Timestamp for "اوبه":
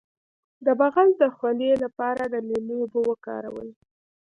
2.81-2.99